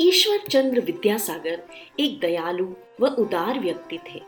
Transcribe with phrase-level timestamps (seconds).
[0.00, 1.62] ईश्वर चंद्र विद्यासागर
[2.00, 2.66] एक दयालु
[3.00, 4.22] व उदार व्यक्ति थे।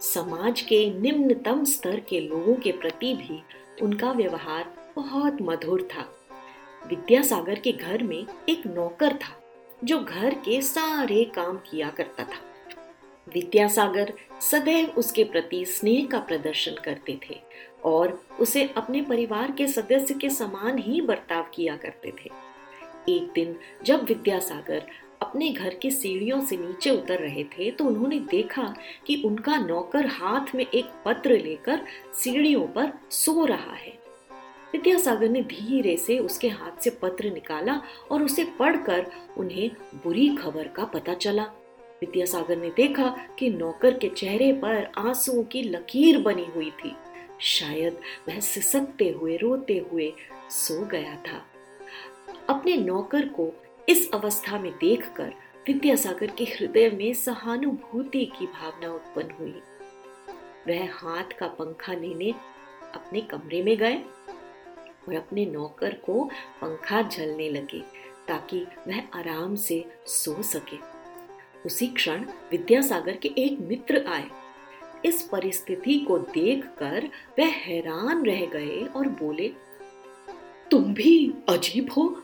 [0.00, 3.42] समाज के निम्नतम स्तर के लोगों के प्रति भी
[3.82, 6.00] उनका व्यवहार बहुत मधुर था।
[6.88, 9.42] विद्यासागर के घर में एक नौकर था,
[9.84, 12.40] जो घर के सारे काम किया करता था।
[13.34, 17.40] विद्यासागर सदैव उसके प्रति स्नेह का प्रदर्शन करते थे
[17.84, 22.55] और उसे अपने परिवार के सदस्य के समान ही बर्ताव किया करते थे।
[23.08, 24.82] एक दिन जब विद्यासागर
[25.22, 28.74] अपने घर की सीढ़ियों से नीचे उतर रहे थे तो उन्होंने देखा
[29.06, 33.92] कि उनका नौकर हाथ में एक पत्र लेकर सीढ़ियों पर सो रहा है।
[34.72, 37.80] विद्यासागर ने धीरे से उसके हाथ से पत्र निकाला
[38.10, 39.70] और उसे पढ़कर उन्हें
[40.04, 41.44] बुरी खबर का पता चला।
[42.00, 46.96] विद्यासागर ने देखा कि नौकर के चेहरे पर आंसुओं की लकीर बनी हुई थी।
[47.40, 50.12] शायद वह सिसकते हुए, रोते हुए
[50.50, 51.44] सो गया था।
[52.48, 53.52] अपने नौकर को
[53.88, 55.32] इस अवस्था में देखकर
[55.66, 59.62] विद्यासागर के हृदय में सहानुभूति की भावना उत्पन्न हुई।
[60.68, 62.30] वह हाथ का पंखा लेने
[62.94, 63.96] अपने कमरे में गए
[65.08, 66.24] और अपने नौकर को
[66.60, 67.80] पंखा झलने लगे
[68.28, 70.76] ताकि वह आराम से सो सके।
[71.66, 74.30] उसी क्षण विद्यासागर के एक मित्र आए।
[75.04, 79.48] इस परिस्थिति को देखकर वह हैरान रह गए और बोले,
[80.70, 82.22] तुम भी अजीब हो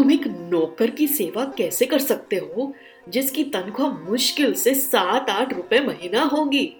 [0.00, 2.74] तुम एक नौकर की सेवा कैसे कर सकते हो,
[3.08, 6.76] जिसकी तनख्वाह मुश्किल से सात आठ रुपए महीना होगी?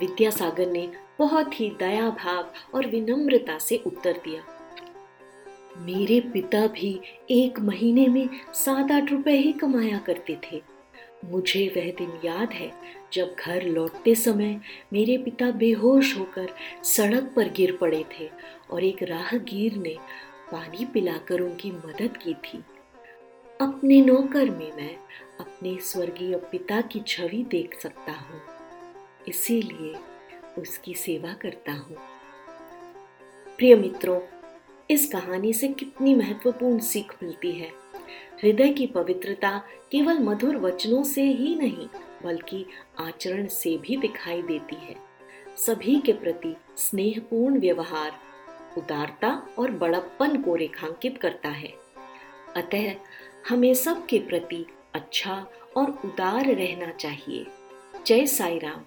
[0.00, 4.42] विद्यासागर ने बहुत ही दया भाव और विनम्रता से उत्तर दिया।
[5.78, 10.62] मेरे पिता भी एक महीने में सात आठ रुपए ही कमाया करते थे।
[11.24, 12.72] मुझे वह दिन याद है,
[13.12, 14.60] जब घर लौटते समय
[14.92, 16.48] मेरे पिता बेहोश होकर
[16.84, 18.30] सड़क पर गिर पड़े थे
[18.70, 19.96] और एक राहगीर ने
[20.52, 22.62] पानी पिलाकर उनकी मदद की थी।
[23.60, 24.94] अपने नौकर में मैं
[25.40, 28.40] अपने स्वर्गीय पिता की छवि देख सकता हूँ,
[29.28, 29.94] इसीलिए
[30.58, 31.96] उसकी सेवा करता हूँ।
[33.58, 34.20] प्रिय मित्रों,
[34.90, 37.70] इस कहानी से कितनी महत्वपूर्ण सीख मिलती है।
[38.42, 39.56] हृदय की पवित्रता
[39.92, 41.86] केवल मधुर वचनों से ही नहीं,
[42.24, 42.64] बल्कि
[43.00, 44.96] आचरण से भी दिखाई देती है।
[45.56, 48.12] सभी के प्रति स्नेहपूर्ण व्यवहार
[48.78, 51.72] उदारता और बड़प्पन को रेखांकित करता है।
[52.56, 52.92] अतः
[53.48, 55.46] हमें सबके प्रति अच्छा
[55.76, 57.46] और उदार रहना चाहिए।
[58.06, 58.80] जय साई राम